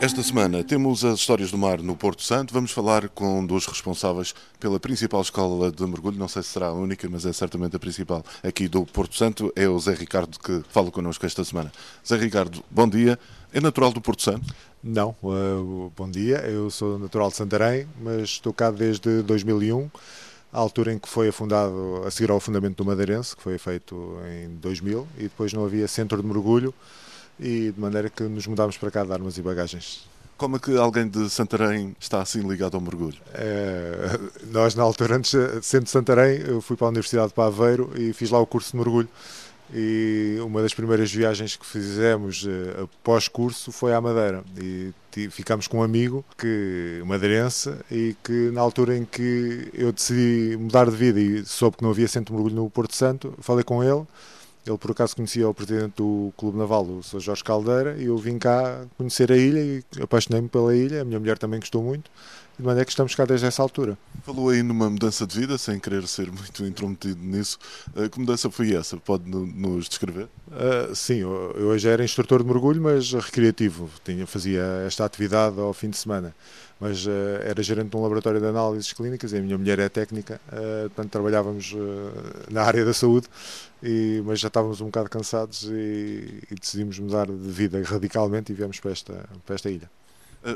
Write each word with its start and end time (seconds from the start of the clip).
Esta 0.00 0.22
semana 0.22 0.62
temos 0.62 1.04
as 1.04 1.18
histórias 1.18 1.50
do 1.50 1.58
mar 1.58 1.82
no 1.82 1.96
Porto 1.96 2.22
Santo. 2.22 2.54
Vamos 2.54 2.70
falar 2.70 3.08
com 3.08 3.40
um 3.40 3.44
dos 3.44 3.66
responsáveis 3.66 4.32
pela 4.60 4.78
principal 4.78 5.20
escola 5.20 5.72
de 5.72 5.84
mergulho. 5.84 6.16
Não 6.16 6.28
sei 6.28 6.40
se 6.44 6.50
será 6.50 6.68
a 6.68 6.72
única, 6.72 7.08
mas 7.10 7.26
é 7.26 7.32
certamente 7.32 7.74
a 7.74 7.80
principal 7.80 8.24
aqui 8.40 8.68
do 8.68 8.86
Porto 8.86 9.16
Santo. 9.16 9.52
É 9.56 9.68
o 9.68 9.76
Zé 9.80 9.94
Ricardo 9.94 10.38
que 10.38 10.62
fala 10.70 10.92
connosco 10.92 11.26
esta 11.26 11.42
semana. 11.42 11.72
Zé 12.06 12.16
Ricardo, 12.16 12.62
bom 12.70 12.88
dia. 12.88 13.18
É 13.52 13.60
natural 13.60 13.90
do 13.92 14.00
Porto 14.00 14.22
Santo? 14.22 14.54
Não, 14.80 15.16
uh, 15.20 15.92
bom 15.96 16.08
dia. 16.08 16.36
Eu 16.46 16.70
sou 16.70 16.96
natural 16.96 17.30
de 17.30 17.34
Santarém, 17.34 17.88
mas 18.00 18.22
estou 18.22 18.52
cá 18.52 18.70
desde 18.70 19.22
2001, 19.22 19.90
a 20.52 20.58
altura 20.58 20.92
em 20.92 20.98
que 20.98 21.08
foi 21.08 21.28
afundado, 21.28 22.04
a 22.06 22.10
seguir 22.12 22.30
ao 22.30 22.38
fundamento 22.38 22.76
do 22.76 22.84
Madeirense, 22.84 23.34
que 23.34 23.42
foi 23.42 23.58
feito 23.58 24.16
em 24.30 24.54
2000, 24.58 25.08
e 25.18 25.22
depois 25.24 25.52
não 25.52 25.64
havia 25.64 25.88
centro 25.88 26.22
de 26.22 26.28
mergulho, 26.28 26.72
e 27.38 27.72
de 27.72 27.80
maneira 27.80 28.08
que 28.10 28.22
nos 28.24 28.46
mudámos 28.46 28.76
para 28.76 28.90
cá 28.90 29.04
de 29.04 29.12
armas 29.12 29.38
e 29.38 29.42
bagagens. 29.42 30.06
Como 30.36 30.56
é 30.56 30.58
que 30.60 30.76
alguém 30.76 31.08
de 31.08 31.28
Santarém 31.28 31.96
está 31.98 32.22
assim 32.22 32.40
ligado 32.40 32.76
ao 32.76 32.80
mergulho? 32.80 33.18
É, 33.34 34.18
nós, 34.52 34.74
na 34.74 34.84
altura, 34.84 35.16
antes, 35.16 35.32
sendo 35.62 35.84
de 35.84 35.90
Santarém, 35.90 36.40
eu 36.46 36.60
fui 36.60 36.76
para 36.76 36.86
a 36.86 36.90
Universidade 36.90 37.28
de 37.28 37.34
Paveiro 37.34 37.90
e 37.96 38.12
fiz 38.12 38.30
lá 38.30 38.38
o 38.38 38.46
curso 38.46 38.70
de 38.70 38.76
mergulho 38.76 39.08
e 39.72 40.38
uma 40.40 40.62
das 40.62 40.72
primeiras 40.72 41.12
viagens 41.12 41.56
que 41.56 41.66
fizemos 41.66 42.44
uh, 42.44 42.84
após 42.84 43.28
curso 43.28 43.70
foi 43.70 43.92
à 43.92 44.00
Madeira 44.00 44.42
e 44.56 44.92
ficámos 45.30 45.66
com 45.66 45.78
um 45.78 45.82
amigo 45.82 46.24
que 46.38 47.02
madeirense 47.04 47.74
e 47.90 48.16
que 48.24 48.50
na 48.52 48.60
altura 48.60 48.96
em 48.96 49.04
que 49.04 49.68
eu 49.74 49.92
decidi 49.92 50.56
mudar 50.56 50.88
de 50.88 50.96
vida 50.96 51.20
e 51.20 51.44
soube 51.44 51.76
que 51.76 51.82
não 51.82 51.90
havia 51.90 52.08
centro 52.08 52.34
de 52.34 52.40
mergulho 52.40 52.62
no 52.62 52.70
Porto 52.70 52.94
Santo, 52.94 53.34
falei 53.40 53.64
com 53.64 53.82
ele 53.82 54.06
ele 54.70 54.78
por 54.78 54.90
acaso 54.90 55.16
conhecia 55.16 55.48
o 55.48 55.54
presidente 55.54 55.94
do 55.96 56.32
Clube 56.36 56.58
Naval, 56.58 56.84
o 56.84 57.02
Sr. 57.02 57.20
Jorge 57.20 57.44
Caldeira, 57.44 57.96
e 57.98 58.06
eu 58.06 58.16
vim 58.16 58.38
cá 58.38 58.84
conhecer 58.96 59.32
a 59.32 59.36
ilha 59.36 59.60
e 59.60 59.82
apaixonei-me 60.02 60.48
pela 60.48 60.74
ilha. 60.74 61.02
A 61.02 61.04
minha 61.04 61.18
mulher 61.18 61.38
também 61.38 61.60
gostou 61.60 61.82
muito, 61.82 62.10
de 62.58 62.64
maneira 62.64 62.84
que 62.84 62.90
estamos 62.90 63.14
cá 63.14 63.24
desde 63.24 63.46
essa 63.46 63.62
altura. 63.62 63.96
Falou 64.24 64.50
aí 64.50 64.62
numa 64.62 64.90
mudança 64.90 65.26
de 65.26 65.38
vida, 65.38 65.56
sem 65.56 65.78
querer 65.78 66.06
ser 66.08 66.30
muito 66.30 66.66
intrometido 66.66 67.20
nisso. 67.22 67.58
Eh, 67.96 68.08
que 68.08 68.18
mudança 68.18 68.50
foi 68.50 68.74
essa? 68.74 68.96
Pode 68.96 69.28
nos 69.30 69.88
descrever? 69.88 70.28
Uh, 70.48 70.94
sim, 70.94 71.18
eu, 71.18 71.78
já 71.78 71.90
era 71.90 72.04
instrutor 72.04 72.42
de 72.42 72.48
mergulho, 72.48 72.82
mas 72.82 73.12
recreativo. 73.12 73.88
Tinha, 74.04 74.26
fazia 74.26 74.62
esta 74.86 75.04
atividade 75.04 75.58
ao 75.60 75.72
fim 75.72 75.90
de 75.90 75.96
semana 75.96 76.34
mas 76.80 77.06
uh, 77.06 77.10
era 77.42 77.60
gerente 77.60 77.88
de 77.88 77.96
um 77.96 78.02
laboratório 78.02 78.40
de 78.40 78.46
análises 78.46 78.92
clínicas 78.92 79.32
e 79.32 79.38
a 79.38 79.40
minha 79.40 79.58
mulher 79.58 79.80
é 79.80 79.88
técnica, 79.88 80.40
uh, 80.46 80.88
portanto 80.88 81.10
trabalhávamos 81.10 81.74
na 82.48 82.62
área 82.62 82.84
da 82.84 82.94
saúde, 82.94 83.26
e, 83.82 84.22
mas 84.24 84.38
já 84.40 84.48
estávamos 84.48 84.80
um 84.80 84.86
bocado 84.86 85.10
cansados 85.10 85.64
e, 85.64 86.40
e, 86.48 86.54
decidimos 86.54 86.98
mudar 86.98 87.26
de 87.26 87.50
vida 87.50 87.82
radicalmente 87.82 88.52
e 88.52 88.54
viemos 88.54 88.78
para 88.78 88.92
esta, 88.92 89.28
para 89.44 89.54
esta 89.54 89.70
ilha. 89.70 89.90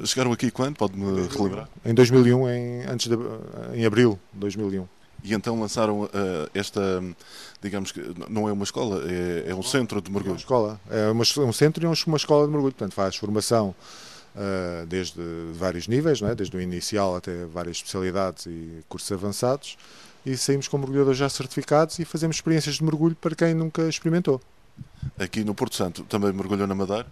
Chegaram 0.04 0.32
aqui 0.32 0.50
quando? 0.50 0.76
Pode-me 0.76 1.26
relembrar? 1.28 1.68
Em 1.84 1.94
2001, 1.94 2.48
em, 2.50 2.84
antes 2.86 3.08
de, 3.08 3.16
em 3.74 3.84
abril 3.84 4.18
de 4.32 4.40
2001. 4.40 4.86
E 5.24 5.34
então 5.34 5.58
lançaram 5.60 6.02
uh, 6.02 6.08
esta, 6.52 6.80
digamos 7.62 7.92
que 7.92 8.02
não 8.28 8.48
é 8.48 8.52
uma 8.52 8.64
escola, 8.64 9.04
é, 9.08 9.50
é 9.50 9.54
um 9.54 9.62
centro 9.62 10.02
de 10.02 10.10
mergulho. 10.10 10.30
É 10.30 10.32
uma 10.32 10.38
escola, 10.38 10.80
é 10.90 11.10
uma, 11.10 11.48
um 11.48 11.52
centro 11.52 11.84
e 11.84 11.86
uma 11.86 12.16
escola 12.16 12.46
de 12.46 12.52
mergulho, 12.52 12.74
portanto 12.74 12.94
faz 12.94 13.14
formação 13.14 13.74
uh, 14.34 14.86
desde 14.86 15.20
vários 15.54 15.86
níveis, 15.86 16.20
é? 16.22 16.34
desde 16.34 16.56
o 16.56 16.60
inicial 16.60 17.14
até 17.14 17.44
várias 17.46 17.76
especialidades 17.76 18.46
e 18.46 18.82
cursos 18.88 19.12
avançados, 19.12 19.76
e 20.26 20.36
saímos 20.36 20.66
com 20.66 20.76
mergulhadores 20.76 21.18
já 21.18 21.28
certificados 21.28 22.00
e 22.00 22.04
fazemos 22.04 22.36
experiências 22.36 22.76
de 22.76 22.84
mergulho 22.84 23.14
para 23.14 23.34
quem 23.36 23.54
nunca 23.54 23.82
experimentou. 23.88 24.40
Aqui 25.18 25.44
no 25.44 25.54
Porto 25.54 25.76
Santo 25.76 26.02
também 26.04 26.32
mergulhou 26.32 26.66
na 26.66 26.74
Madeira? 26.74 27.06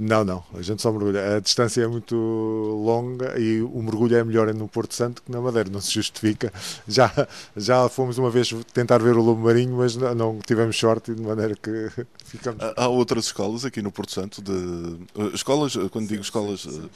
Não, 0.00 0.24
não, 0.24 0.42
a 0.52 0.60
gente 0.60 0.82
só 0.82 0.90
mergulha. 0.90 1.36
A 1.36 1.40
distância 1.40 1.82
é 1.82 1.86
muito 1.86 2.16
longa 2.16 3.38
e 3.38 3.62
o 3.62 3.80
mergulho 3.80 4.16
é 4.16 4.24
melhor 4.24 4.52
no 4.52 4.66
Porto 4.66 4.92
Santo 4.92 5.22
que 5.22 5.30
na 5.30 5.40
Madeira, 5.40 5.70
não 5.70 5.80
se 5.80 5.92
justifica. 5.92 6.52
Já, 6.88 7.10
já 7.56 7.88
fomos 7.88 8.18
uma 8.18 8.30
vez 8.30 8.52
tentar 8.72 8.98
ver 8.98 9.16
o 9.16 9.22
lobo 9.22 9.42
marinho, 9.42 9.76
mas 9.76 9.96
não, 9.96 10.14
não 10.14 10.38
tivemos 10.44 10.76
sorte 10.76 11.14
de 11.14 11.22
maneira 11.22 11.54
que 11.54 11.90
ficamos. 12.24 12.62
Há 12.76 12.88
outras 12.88 13.26
escolas 13.26 13.64
aqui 13.64 13.80
no 13.80 13.90
Porto 13.90 14.12
Santo 14.12 14.42
de 14.42 14.52
uh, 14.52 15.34
escolas, 15.34 15.76
eh, 15.76 15.88
quando 15.90 16.08
digo 16.08 16.22
escolas, 16.22 16.64
uh, 16.64 16.90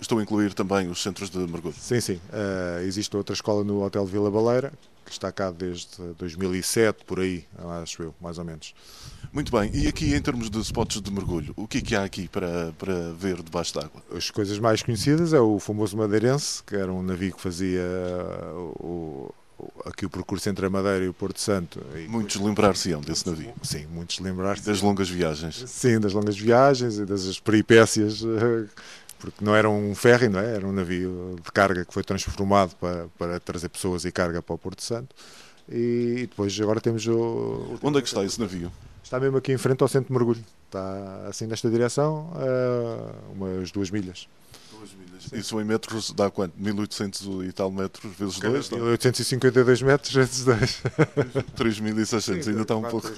estou 0.00 0.18
a 0.18 0.22
incluir 0.22 0.54
também 0.54 0.88
os 0.88 1.02
centros 1.02 1.30
de 1.30 1.38
mergulho. 1.38 1.74
Sim, 1.78 2.00
sim. 2.00 2.20
Uh, 2.30 2.80
existe 2.82 3.16
outra 3.16 3.34
escola 3.34 3.64
no 3.64 3.82
Hotel 3.82 4.04
Vila 4.06 4.30
Baleira, 4.30 4.72
que 5.04 5.12
está 5.12 5.32
cá 5.32 5.50
desde 5.50 5.88
2007, 6.18 7.04
por 7.04 7.20
aí, 7.20 7.44
acho 7.82 8.02
eu, 8.02 8.14
mais 8.20 8.38
ou 8.38 8.44
menos. 8.44 8.74
Muito 9.34 9.50
bem, 9.50 9.68
e 9.74 9.88
aqui 9.88 10.14
em 10.14 10.22
termos 10.22 10.48
de 10.48 10.60
spots 10.60 11.02
de 11.02 11.10
mergulho, 11.10 11.52
o 11.56 11.66
que 11.66 11.78
é 11.78 11.80
que 11.80 11.96
há 11.96 12.04
aqui 12.04 12.28
para, 12.28 12.72
para 12.78 13.12
ver 13.18 13.42
debaixo 13.42 13.74
d'água? 13.74 14.00
As 14.16 14.30
coisas 14.30 14.60
mais 14.60 14.80
conhecidas 14.80 15.32
é 15.32 15.40
o 15.40 15.58
famoso 15.58 15.96
Madeirense, 15.96 16.62
que 16.62 16.76
era 16.76 16.92
um 16.92 17.02
navio 17.02 17.34
que 17.34 17.40
fazia 17.42 17.82
o, 18.78 19.34
aqui 19.84 20.06
o 20.06 20.10
percurso 20.10 20.48
entre 20.48 20.64
a 20.66 20.70
Madeira 20.70 21.04
e 21.04 21.08
o 21.08 21.12
Porto 21.12 21.40
Santo. 21.40 21.84
Muitos 22.08 22.36
lembrar-se-ão 22.36 23.00
desse 23.00 23.26
navio. 23.26 23.52
Sim, 23.60 23.86
muitos 23.86 24.20
lembrar-se. 24.20 24.64
Das 24.64 24.80
longas 24.80 25.10
viagens. 25.10 25.64
Sim, 25.66 25.98
das 25.98 26.12
longas 26.12 26.38
viagens 26.38 27.00
e 27.00 27.04
das 27.04 27.40
peripécias 27.40 28.22
eh, 28.22 28.68
porque 29.18 29.44
não 29.44 29.56
era 29.56 29.68
um 29.68 29.96
ferry, 29.96 30.28
não 30.28 30.38
é? 30.38 30.54
Era 30.54 30.64
um 30.64 30.72
navio 30.72 31.34
de 31.44 31.50
carga 31.50 31.84
que 31.84 31.92
foi 31.92 32.04
transformado 32.04 32.76
para, 32.76 33.08
para 33.18 33.40
trazer 33.40 33.68
pessoas 33.68 34.04
e 34.04 34.12
carga 34.12 34.40
para 34.40 34.54
o 34.54 34.58
Porto 34.58 34.84
Santo. 34.84 35.12
E 35.68 36.28
depois 36.30 36.56
agora 36.60 36.80
temos 36.80 37.04
o. 37.08 37.80
Onde 37.82 37.98
é 37.98 38.00
que 38.00 38.06
está 38.06 38.22
esse 38.22 38.38
navio? 38.38 38.70
Está 39.14 39.20
mesmo 39.20 39.38
aqui 39.38 39.52
em 39.52 39.58
frente 39.58 39.80
ao 39.80 39.86
centro 39.86 40.08
de 40.08 40.12
mergulho. 40.12 40.44
Está 40.66 41.28
assim 41.28 41.46
nesta 41.46 41.70
direção, 41.70 42.32
a 42.34 43.32
umas 43.32 43.70
duas 43.70 43.88
milhas. 43.88 44.26
Isso 45.32 45.60
em 45.60 45.64
metros 45.64 46.10
dá 46.10 46.28
quanto? 46.28 46.52
1800 46.58 47.22
e 47.46 47.52
tal 47.52 47.70
metros 47.70 48.12
vezes 48.16 48.40
2? 48.40 48.70
1852 48.70 49.82
metros 49.82 50.12
vezes 50.12 50.44
2. 50.44 50.82
3600, 51.54 52.48
ainda 52.48 52.62
está 52.62 52.74
um 52.74 52.82
pouco 52.82 53.08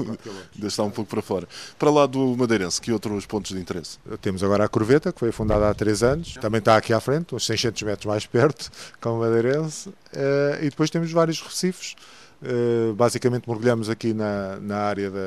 ainda 0.55 0.67
está 0.67 0.83
um 0.83 0.91
pouco 0.91 1.09
para 1.11 1.23
fora. 1.23 1.49
Para 1.79 1.91
lá 1.91 2.05
do 2.05 2.37
Madeirense, 2.37 2.79
que 2.79 2.93
outros 2.93 3.25
pontos 3.25 3.53
de 3.53 3.59
interesse? 3.59 3.99
Temos 4.21 4.45
agora 4.45 4.67
a 4.67 4.69
Corveta, 4.69 5.11
que 5.15 5.21
foi 5.21 5.33
fundada 5.33 5.71
há 5.71 5.75
3 5.75 6.03
anos, 6.03 6.35
também 6.35 6.59
está 6.59 6.77
aqui 6.77 6.93
à 6.93 7.01
frente, 7.01 7.35
uns 7.35 7.47
600 7.47 7.83
metros 7.85 8.05
mais 8.05 8.27
perto, 8.29 8.71
com 9.01 9.17
o 9.17 9.21
Madeirense, 9.21 9.89
eh, 10.13 10.59
e 10.61 10.65
depois 10.69 10.91
temos 10.91 11.11
vários 11.11 11.41
recifes. 11.41 11.97
Uh, 12.43 12.93
basicamente 12.95 13.49
mergulhamos 13.49 13.89
aqui 13.89 14.13
na, 14.13 14.61
na 14.61 14.77
área 14.77 15.11
da 15.11 15.19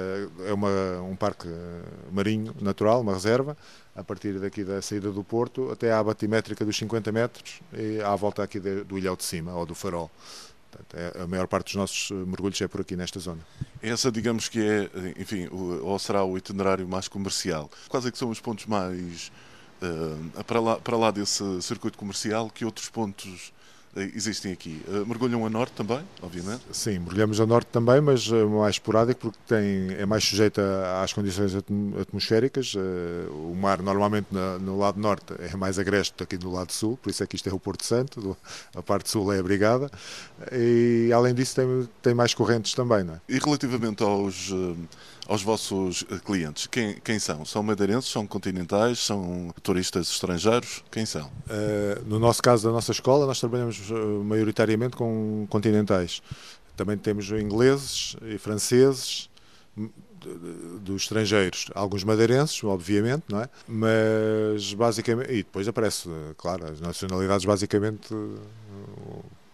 é 0.45 0.53
uma, 0.53 1.01
um 1.01 1.15
parque 1.15 1.47
marinho 2.11 2.55
natural, 2.61 3.01
uma 3.01 3.13
reserva, 3.13 3.57
a 3.95 4.03
partir 4.03 4.39
daqui 4.39 4.63
da 4.63 4.79
saída 4.79 5.11
do 5.11 5.23
Porto 5.23 5.71
até 5.71 5.91
à 5.91 6.03
batimétrica 6.03 6.63
dos 6.63 6.77
50 6.77 7.11
metros 7.11 7.61
e 7.73 7.99
à 8.01 8.15
volta 8.15 8.43
aqui 8.43 8.59
de, 8.59 8.83
do 8.83 8.95
ilhéu 8.95 9.15
de 9.15 9.23
cima 9.23 9.53
ou 9.55 9.65
do 9.65 9.73
farol. 9.73 10.11
Portanto, 10.71 10.95
é, 10.95 11.23
a 11.23 11.27
maior 11.27 11.47
parte 11.47 11.65
dos 11.65 11.75
nossos 11.75 12.11
mergulhos 12.11 12.61
é 12.61 12.67
por 12.67 12.81
aqui 12.81 12.95
nesta 12.95 13.19
zona. 13.19 13.41
Essa, 13.81 14.11
digamos 14.11 14.47
que 14.47 14.61
é, 14.61 14.89
enfim, 15.17 15.47
o, 15.47 15.83
ou 15.83 15.97
será 15.97 16.23
o 16.23 16.37
itinerário 16.37 16.87
mais 16.87 17.07
comercial. 17.07 17.71
Quais 17.87 18.05
é 18.05 18.11
que 18.11 18.17
são 18.17 18.29
os 18.29 18.39
pontos 18.39 18.67
mais 18.67 19.31
uh, 19.81 20.43
para, 20.43 20.59
lá, 20.59 20.77
para 20.77 20.97
lá 20.97 21.11
desse 21.11 21.61
circuito 21.61 21.97
comercial 21.97 22.49
que 22.49 22.63
outros 22.63 22.89
pontos 22.89 23.51
eh, 23.51 23.58
existem 23.95 24.51
aqui. 24.51 24.81
Uh, 24.87 25.05
mergulham 25.05 25.45
a 25.45 25.49
norte 25.49 25.73
também, 25.73 26.01
obviamente? 26.21 26.61
Sim, 26.71 26.99
mergulhamos 26.99 27.39
a 27.39 27.45
norte 27.45 27.67
também, 27.71 28.01
mas 28.01 28.27
uh, 28.29 28.47
mais 28.49 28.75
esporádico 28.75 29.19
porque 29.19 29.37
tem, 29.47 29.95
é 29.97 30.05
mais 30.05 30.23
sujeito 30.23 30.61
às 31.03 31.13
condições 31.13 31.53
atmosféricas. 31.55 32.75
O 33.31 33.55
mar 33.55 33.81
normalmente 33.81 34.27
no 34.61 34.77
lado 34.77 34.99
norte 34.99 35.33
é 35.39 35.55
mais 35.55 35.79
agreste 35.79 36.13
do 36.17 36.25
que 36.25 36.37
do 36.37 36.51
lado 36.51 36.71
sul, 36.71 36.97
por 36.97 37.09
isso 37.09 37.23
é 37.23 37.27
que 37.27 37.35
isto 37.35 37.49
é 37.49 37.53
o 37.53 37.59
Porto 37.59 37.83
Santo, 37.83 38.37
a 38.75 38.81
parte 38.81 39.09
sul 39.09 39.33
é 39.33 39.39
abrigada 39.39 39.89
e 40.51 41.11
além 41.13 41.33
disso 41.33 41.55
tem, 41.55 41.89
tem 42.01 42.13
mais 42.13 42.33
correntes 42.33 42.73
também. 42.73 43.03
Não 43.03 43.15
é? 43.15 43.21
E 43.27 43.37
relativamente 43.39 44.03
aos 44.03 44.51
aos 45.29 45.43
vossos 45.43 46.03
eh, 46.11 46.17
clientes? 46.25 46.65
Quem, 46.65 46.95
quem 46.95 47.19
são? 47.19 47.45
São 47.45 47.61
madeirenses? 47.61 48.09
São 48.09 48.25
continentais? 48.25 48.97
São 48.99 49.53
turistas 49.61 50.09
estrangeiros? 50.09 50.83
Quem 50.91 51.05
são? 51.05 51.27
Uh, 51.27 52.03
no 52.07 52.17
nosso 52.17 52.41
caso 52.41 52.67
da 52.67 52.73
nossa 52.73 52.91
escola, 52.91 53.27
nós 53.27 53.39
trabalhamos 53.39 53.78
uh, 53.89 54.23
maioritariamente 54.23 54.95
com 54.95 55.45
continentais. 55.49 56.21
Também 56.75 56.97
temos 56.97 57.29
ingleses 57.31 58.15
e 58.23 58.37
franceses 58.37 59.29
dos 60.81 61.03
estrangeiros, 61.03 61.67
alguns 61.73 62.03
madeirenses, 62.03 62.63
obviamente, 62.63 63.23
não 63.29 63.41
é? 63.41 63.49
Mas 63.67 64.73
basicamente, 64.73 65.31
e 65.31 65.37
depois 65.37 65.67
aparece, 65.67 66.09
claro, 66.37 66.65
as 66.65 66.81
nacionalidades 66.81 67.45
basicamente 67.45 68.13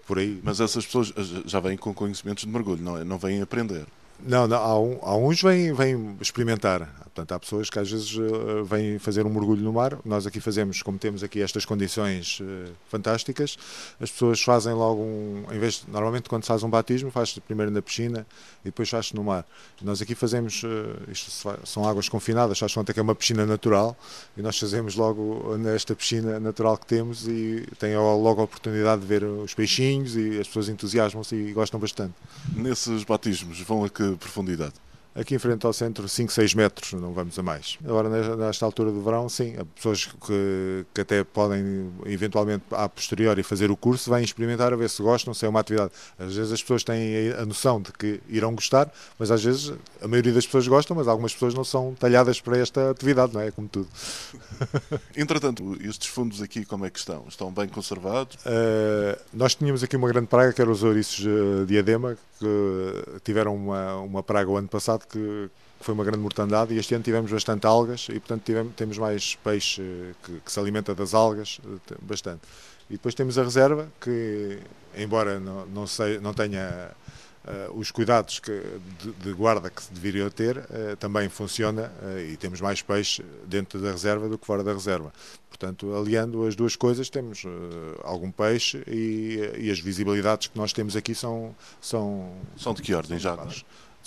por 0.08 0.20
aí. 0.20 0.40
Mas 0.44 0.60
essas 0.60 0.86
pessoas 0.86 1.14
já 1.46 1.60
vêm 1.60 1.78
com 1.78 1.94
conhecimentos 1.94 2.44
de 2.44 2.50
mergulho, 2.50 2.82
não 2.82 2.98
é? 2.98 3.04
Não 3.04 3.18
vêm 3.18 3.42
aprender. 3.42 3.86
Não, 4.20 4.48
não 4.48 4.58
há, 4.58 4.80
um, 4.80 5.00
há 5.02 5.18
uns 5.18 5.42
vêm, 5.42 5.74
vêm 5.74 6.18
experimentar. 6.22 7.05
Portanto, 7.16 7.32
há 7.32 7.40
pessoas 7.40 7.70
que 7.70 7.80
às 7.80 7.90
vezes 7.90 8.14
uh, 8.18 8.66
vêm 8.66 9.00
fazer 9.00 9.26
um 9.26 9.30
mergulho 9.30 9.64
no 9.64 9.72
mar. 9.72 9.98
Nós 10.04 10.28
aqui 10.28 10.42
fazemos, 10.42 10.84
como 10.84 11.00
temos 11.00 11.24
aqui 11.24 11.42
estas 11.42 11.64
condições 11.64 12.42
uh, 12.42 12.74
fantásticas, 12.90 13.58
as 14.02 14.12
pessoas 14.12 14.42
fazem 14.42 14.74
logo 14.74 15.02
um. 15.02 15.46
Em 15.50 15.58
vez 15.58 15.76
de, 15.76 15.90
normalmente, 15.90 16.28
quando 16.28 16.44
se 16.44 16.50
faz 16.50 16.62
um 16.62 16.70
batismo, 16.70 17.10
faz 17.10 17.40
primeiro 17.40 17.72
na 17.72 17.82
piscina 17.82 18.28
e 18.64 18.66
depois 18.66 18.90
faz 18.90 19.14
no 19.14 19.24
mar. 19.24 19.46
Nós 19.82 20.02
aqui 20.02 20.14
fazemos. 20.14 20.62
Uh, 20.64 21.10
isto 21.10 21.32
são 21.64 21.88
águas 21.88 22.10
confinadas, 22.10 22.60
faz 22.60 22.74
conta 22.74 22.94
que 22.94 23.00
é 23.00 23.04
uma 23.04 23.16
piscina 23.16 23.46
natural 23.46 23.98
e 24.36 24.42
nós 24.42 24.60
fazemos 24.60 24.96
logo 24.96 25.56
nesta 25.56 25.96
piscina 25.96 26.38
natural 26.38 26.78
que 26.78 26.86
temos 26.86 27.30
e 27.30 27.66
tem 27.80 27.96
logo 27.96 28.42
a 28.42 28.44
oportunidade 28.44 29.02
de 29.02 29.08
ver 29.08 29.24
os 29.24 29.54
peixinhos 29.54 30.18
e 30.18 30.38
as 30.38 30.48
pessoas 30.48 30.68
entusiasmam-se 30.68 31.34
e 31.34 31.54
gostam 31.54 31.80
bastante. 31.80 32.14
Nesses 32.54 33.06
batismos 33.06 33.62
vão 33.62 33.86
a 33.86 33.90
que 33.90 34.18
profundidade? 34.18 34.85
Aqui 35.16 35.34
em 35.34 35.40
frente 35.40 35.66
ao 35.66 35.72
centro, 35.72 36.10
5, 36.10 36.30
6 36.30 36.54
metros, 36.56 36.92
não 36.92 37.14
vamos 37.14 37.40
a 37.40 37.42
mais. 37.42 37.80
Agora, 37.86 38.10
nesta 38.36 38.66
altura 38.66 38.92
do 38.92 39.02
verão, 39.02 39.30
sim, 39.30 39.56
há 39.58 39.64
pessoas 39.64 40.04
que, 40.06 40.86
que 40.94 41.00
até 41.00 41.24
podem, 41.24 41.90
eventualmente, 42.06 42.66
a 42.72 42.90
posteriori, 42.90 43.42
fazer 43.42 43.72
o 43.72 43.78
curso, 43.78 44.12
vêm 44.12 44.26
experimentar 44.26 44.74
a 44.74 44.76
ver 44.76 44.90
se 44.90 45.02
gostam, 45.02 45.34
se 45.34 45.46
é 45.46 45.50
uma 45.50 45.62
atividade. 45.62 45.92
Às 46.20 46.36
vezes 46.36 46.52
as 46.52 46.62
pessoas 46.62 46.84
têm 46.84 47.32
a 47.32 47.46
noção 47.46 47.82
de 47.82 47.94
que 47.94 48.20
irão 48.28 48.54
gostar, 48.54 48.92
mas 49.18 49.32
às 49.32 49.42
vezes 49.42 49.72
a 50.02 50.08
maioria 50.08 50.34
das 50.34 50.46
pessoas 50.46 50.68
gostam, 50.68 50.98
mas 50.98 51.08
algumas 51.08 51.34
pessoas 51.34 51.54
não 51.54 51.64
são 51.64 51.96
talhadas 51.98 52.42
para 52.42 52.58
esta 52.58 52.92
atividade, 52.92 53.34
não 53.34 53.40
é? 53.40 53.52
Como 53.52 53.70
tudo. 53.70 53.88
Entretanto, 55.16 55.78
estes 55.80 56.10
fundos 56.10 56.42
aqui, 56.42 56.66
como 56.66 56.86
é 56.86 56.90
que 56.90 57.00
estão? 57.00 57.24
Estão 57.30 57.54
bem 57.54 57.70
conservados? 57.70 58.36
Uh, 58.36 59.18
nós 59.34 59.56
tínhamos 59.56 59.82
aqui 59.82 59.96
uma 59.96 60.10
grande 60.10 60.28
praga, 60.28 60.52
que 60.52 60.62
era 60.62 60.70
os 60.70 60.84
ouriços 60.84 61.26
diadema, 61.66 62.18
que 62.38 63.22
tiveram 63.24 63.56
uma, 63.56 63.96
uma 63.96 64.22
praga 64.22 64.50
o 64.50 64.58
ano 64.58 64.68
passado 64.68 65.05
que 65.10 65.50
foi 65.80 65.94
uma 65.94 66.04
grande 66.04 66.20
mortandade 66.20 66.74
e 66.74 66.78
este 66.78 66.96
ano 66.96 67.04
tivemos 67.04 67.32
bastante 67.32 67.68
algas 67.68 68.08
e 68.10 68.14
portanto 68.14 68.44
tivemos, 68.44 68.74
temos 68.76 68.98
mais 68.98 69.36
peixe 69.36 69.82
que, 70.24 70.40
que, 70.40 70.52
se 70.52 70.60
alimenta 70.60 70.96
das 70.96 71.14
algas, 71.14 71.60
bastante. 72.02 72.42
E 72.90 72.94
depois 72.94 73.16
temos 73.16 73.38
a 73.38 73.44
reserva 73.44 73.88
que, 74.00 74.60
embora 74.96 75.40
não, 75.40 75.66
não, 75.66 75.88
sei, 75.88 76.20
não 76.20 76.34
tenha 76.34 76.92
uh, 77.46 77.78
os 77.78 77.92
cuidados 77.92 78.40
que, 78.40 78.52
de, 79.02 79.12
de, 79.12 79.34
guarda 79.34 79.70
que 79.70 79.84
se 79.84 79.92
deveria 79.92 80.30
ter, 80.30 80.58
uh, 80.58 80.96
também 81.00 81.30
funciona 81.30 81.92
uh, 82.02 82.20
e 82.20 82.38
temos 82.38 82.62
mais 82.62 82.82
peixe 82.82 83.24
dentro 83.46 83.80
da 83.80 83.92
reserva 83.92 84.28
do 84.30 84.38
que 84.38 84.46
fora 84.46 84.64
da 84.64 84.74
reserva. 84.74 85.12
Portanto, 85.50 85.96
aliando 85.96 86.46
as 86.46 86.56
duas 86.56 86.76
coisas, 86.76 87.10
temos 87.10 87.44
algum 88.04 88.30
peixe 88.30 88.84
e, 88.88 89.52
e, 89.58 89.72
as 89.72 89.80
visibilidades 89.80 90.48
que 90.48 90.58
nós 90.58 90.74
temos 90.74 90.98
aqui 90.98 91.16
são. 91.16 91.56
São, 91.80 92.30
são 92.58 92.74
de 92.74 92.82
que 92.82 92.94
ordem 92.94 93.18
já? 93.18 93.38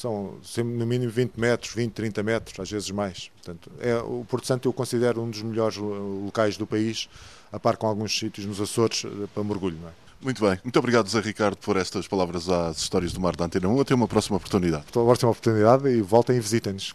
São 0.00 0.39
no 0.59 0.87
mínimo 0.87 1.11
20 1.11 1.39
metros, 1.39 1.75
20, 1.75 1.93
30 1.93 2.23
metros, 2.23 2.61
às 2.61 2.71
vezes 2.71 2.91
mais. 2.91 3.31
Portanto, 3.37 3.71
é, 3.81 3.97
o 3.97 4.25
Porto 4.29 4.47
Santo 4.47 4.69
eu 4.69 4.73
considero 4.73 5.23
um 5.23 5.31
dos 5.31 5.43
melhores 5.43 5.77
locais 5.77 6.56
do 6.56 6.67
país, 6.67 7.09
a 7.53 7.59
par 7.59 7.77
com 7.77 7.87
alguns 7.87 8.17
sítios 8.17 8.47
nos 8.47 8.61
Açores 8.61 9.05
eh, 9.05 9.27
para 9.35 9.43
mergulho. 9.43 9.79
Não 9.81 9.89
é? 9.89 9.93
Muito 10.21 10.43
bem. 10.43 10.59
Muito 10.62 10.79
obrigado, 10.79 11.09
Zé 11.09 11.21
Ricardo, 11.21 11.56
por 11.56 11.77
estas 11.77 12.06
palavras 12.06 12.49
às 12.49 12.79
Histórias 12.79 13.12
do 13.12 13.21
Mar 13.21 13.37
da 13.37 13.45
Antena 13.45 13.69
1. 13.69 13.81
Até 13.81 13.95
uma 13.95 14.09
próxima 14.09 14.37
oportunidade. 14.37 14.85
Até 14.89 14.99
uma 14.99 15.06
próxima 15.06 15.31
oportunidade 15.31 15.89
e 15.89 16.01
voltem 16.01 16.37
e 16.37 16.41
visitem-nos. 16.41 16.94